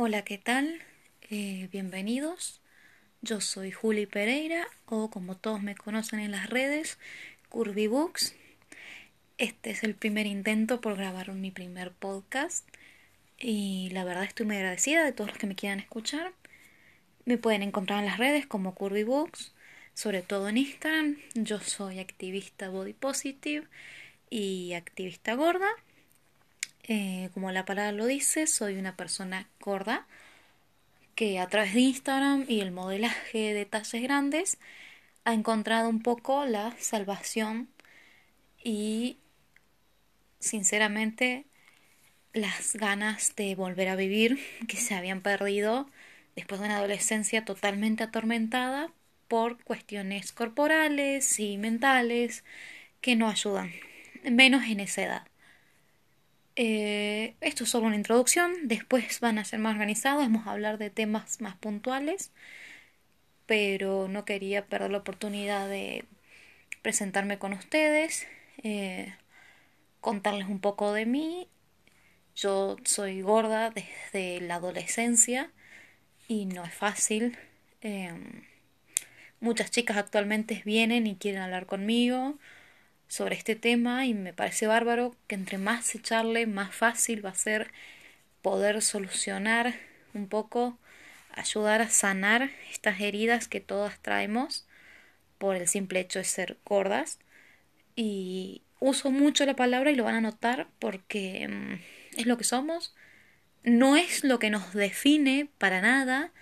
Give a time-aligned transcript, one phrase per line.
[0.00, 0.80] Hola, ¿qué tal?
[1.28, 2.60] Eh, bienvenidos.
[3.20, 7.00] Yo soy Juli Pereira o como todos me conocen en las redes,
[7.48, 8.36] Curvy Books.
[9.38, 12.64] Este es el primer intento por grabar mi primer podcast
[13.40, 16.32] y la verdad estoy muy agradecida de todos los que me quieran escuchar.
[17.24, 19.52] Me pueden encontrar en las redes como Curvy Books,
[19.94, 21.16] sobre todo en Instagram.
[21.34, 23.66] Yo soy activista body positive
[24.30, 25.66] y activista gorda.
[26.88, 30.06] Eh, como la palabra lo dice, soy una persona gorda
[31.14, 34.58] que a través de Instagram y el modelaje de talles grandes
[35.24, 37.68] ha encontrado un poco la salvación
[38.64, 39.18] y
[40.40, 41.44] sinceramente
[42.32, 45.90] las ganas de volver a vivir que se habían perdido
[46.36, 48.92] después de una adolescencia totalmente atormentada
[49.28, 52.44] por cuestiones corporales y mentales
[53.02, 53.72] que no ayudan,
[54.24, 55.28] menos en esa edad.
[56.60, 60.76] Eh, esto es solo una introducción, después van a ser más organizados, vamos a hablar
[60.76, 62.32] de temas más puntuales,
[63.46, 66.04] pero no quería perder la oportunidad de
[66.82, 68.26] presentarme con ustedes,
[68.64, 69.14] eh,
[70.00, 71.48] contarles un poco de mí.
[72.36, 75.52] Yo soy gorda desde la adolescencia
[76.28, 77.38] y no es fácil.
[77.82, 78.44] Em,
[79.40, 82.38] muchas chicas actualmente vienen y quieren hablar conmigo
[83.08, 87.34] sobre este tema y me parece bárbaro que entre más echarle, más fácil va a
[87.34, 87.72] ser
[88.42, 89.74] poder solucionar
[90.14, 90.78] un poco,
[91.34, 94.66] ayudar a sanar estas heridas que todas traemos
[95.38, 97.18] por el simple hecho de ser gordas.
[97.96, 102.44] Y uso mucho la palabra y lo van a notar porque mm, es lo que
[102.44, 102.94] somos,
[103.64, 106.32] no es lo que nos define para nada,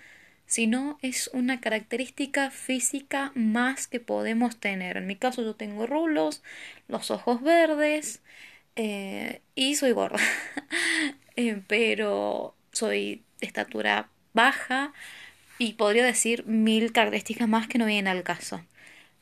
[0.47, 4.97] sino es una característica física más que podemos tener.
[4.97, 6.41] En mi caso yo tengo rulos,
[6.87, 8.21] los ojos verdes
[8.75, 10.19] eh, y soy gorda,
[11.35, 14.93] eh, pero soy de estatura baja
[15.59, 18.63] y podría decir mil características más que no vienen al caso.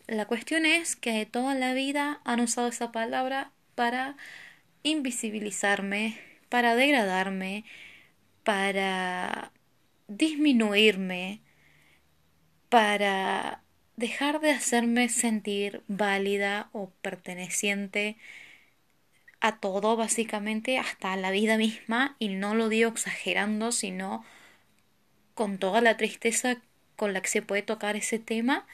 [0.07, 4.15] La cuestión es que toda la vida han usado esa palabra para
[4.83, 6.19] invisibilizarme,
[6.49, 7.65] para degradarme,
[8.43, 9.51] para
[10.07, 11.41] disminuirme
[12.69, 13.63] para
[13.95, 18.17] dejar de hacerme sentir válida o perteneciente
[19.39, 24.25] a todo, básicamente, hasta a la vida misma, y no lo digo exagerando, sino
[25.35, 26.57] con toda la tristeza
[26.95, 28.65] con la que se puede tocar ese tema.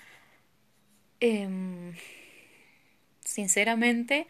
[1.20, 1.96] Em,
[3.24, 4.28] sinceramente,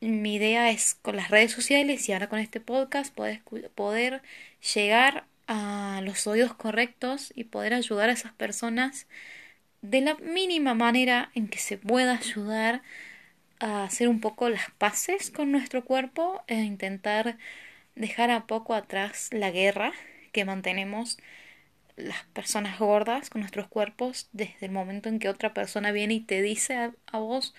[0.00, 3.42] mi idea es con las redes sociales y ahora con este podcast poder,
[3.74, 4.22] poder
[4.74, 9.08] llegar a los oídos correctos y poder ayudar a esas personas
[9.82, 12.82] de la mínima manera en que se pueda ayudar
[13.60, 17.38] a hacer un poco las paces con nuestro cuerpo e intentar
[17.96, 19.92] dejar a poco atrás la guerra
[20.32, 21.18] que mantenemos
[21.96, 26.20] las personas gordas con nuestros cuerpos desde el momento en que otra persona viene y
[26.20, 27.54] te dice a, a vos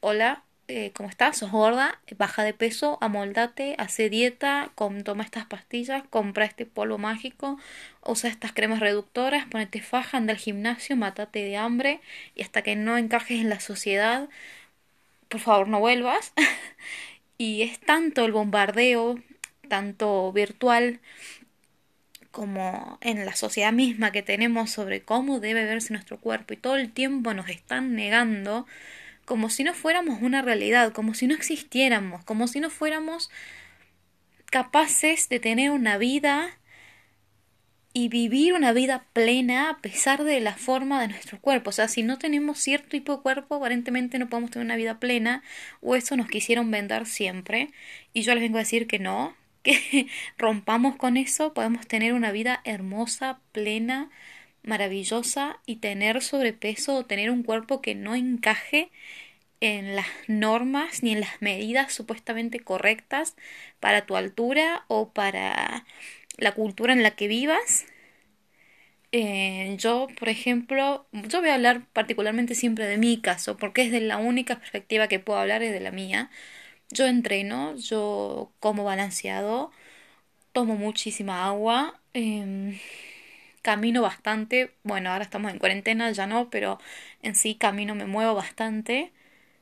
[0.00, 1.36] hola eh, ¿cómo estás?
[1.36, 2.00] ¿Sos gorda?
[2.16, 4.72] Baja de peso, amoldate, hace dieta,
[5.04, 7.58] toma estas pastillas, compra este polvo mágico,
[8.04, 12.00] usa estas cremas reductoras, ponete faja, anda al gimnasio, mátate de hambre
[12.34, 14.30] y hasta que no encajes en la sociedad,
[15.28, 16.32] por favor no vuelvas.
[17.38, 19.18] y es tanto el bombardeo,
[19.68, 21.00] tanto virtual,
[22.30, 26.76] como en la sociedad misma que tenemos sobre cómo debe verse nuestro cuerpo y todo
[26.76, 28.66] el tiempo nos están negando
[29.24, 33.30] como si no fuéramos una realidad, como si no existiéramos, como si no fuéramos
[34.50, 36.58] capaces de tener una vida
[37.94, 41.70] y vivir una vida plena a pesar de la forma de nuestro cuerpo.
[41.70, 44.98] O sea, si no tenemos cierto tipo de cuerpo, aparentemente no podemos tener una vida
[44.98, 45.42] plena
[45.80, 47.70] o eso nos quisieron vender siempre.
[48.12, 50.06] Y yo les vengo a decir que no, que
[50.38, 54.10] rompamos con eso, podemos tener una vida hermosa, plena,
[54.62, 58.90] maravillosa y tener sobrepeso o tener un cuerpo que no encaje
[59.60, 63.36] en las normas ni en las medidas supuestamente correctas
[63.80, 65.84] para tu altura o para
[66.36, 67.86] la cultura en la que vivas.
[69.12, 73.92] Eh, yo, por ejemplo, yo voy a hablar particularmente siempre de mi caso, porque es
[73.92, 76.30] de la única perspectiva que puedo hablar, es de la mía.
[76.90, 79.72] Yo entreno, yo como balanceado,
[80.52, 82.78] tomo muchísima agua, em,
[83.62, 86.78] camino bastante, bueno, ahora estamos en cuarentena, ya no, pero
[87.22, 89.12] en sí camino, me muevo bastante.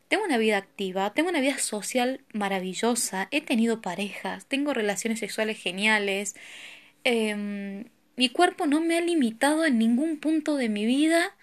[0.08, 5.58] Tengo una vida activa, tengo una vida social maravillosa, he tenido parejas, tengo relaciones sexuales
[5.62, 6.34] geniales.
[7.04, 7.84] Em,
[8.16, 11.36] mi cuerpo no me ha limitado en ningún punto de mi vida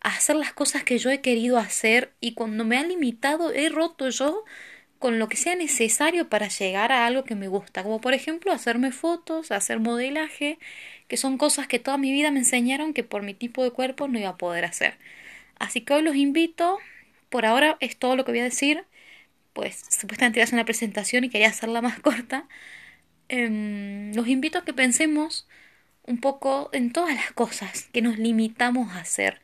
[0.00, 3.68] a hacer las cosas que yo he querido hacer y cuando me ha limitado he
[3.68, 4.44] roto yo
[5.02, 8.52] con lo que sea necesario para llegar a algo que me gusta, como por ejemplo
[8.52, 10.60] hacerme fotos, hacer modelaje,
[11.08, 14.06] que son cosas que toda mi vida me enseñaron que por mi tipo de cuerpo
[14.06, 14.94] no iba a poder hacer.
[15.58, 16.78] Así que hoy los invito,
[17.30, 18.84] por ahora es todo lo que voy a decir,
[19.54, 22.46] pues supuestamente hacer una presentación y quería hacerla más corta.
[23.28, 25.48] Em, los invito a que pensemos
[26.04, 29.40] un poco en todas las cosas que nos limitamos a hacer.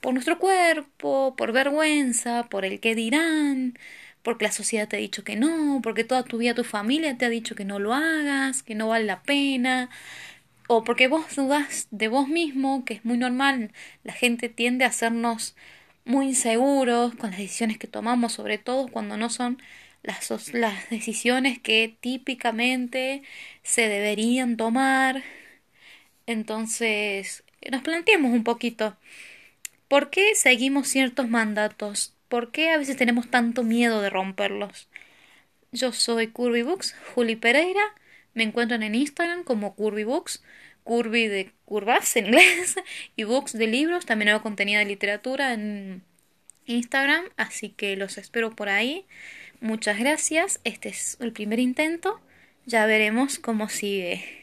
[0.00, 3.78] Por nuestro cuerpo, por vergüenza, por el que dirán,
[4.22, 7.24] porque la sociedad te ha dicho que no, porque toda tu vida tu familia te
[7.26, 9.90] ha dicho que no lo hagas, que no vale la pena,
[10.68, 13.72] o porque vos dudas de vos mismo, que es muy normal,
[14.04, 15.54] la gente tiende a hacernos
[16.04, 19.60] muy inseguros con las decisiones que tomamos, sobre todo cuando no son
[20.02, 23.22] las, las decisiones que típicamente
[23.62, 25.22] se deberían tomar.
[26.26, 28.96] Entonces, nos planteemos un poquito,
[29.88, 32.14] ¿por qué seguimos ciertos mandatos?
[32.32, 34.88] ¿Por qué a veces tenemos tanto miedo de romperlos?
[35.70, 37.82] Yo soy Curvy Books, Juli Pereira.
[38.32, 40.42] Me encuentran en Instagram como Curvy Books,
[40.82, 42.76] Curvy de curvas en inglés
[43.16, 44.06] y books de libros.
[44.06, 46.04] También hago contenido de literatura en
[46.64, 49.04] Instagram, así que los espero por ahí.
[49.60, 50.58] Muchas gracias.
[50.64, 52.18] Este es el primer intento.
[52.64, 54.41] Ya veremos cómo sigue.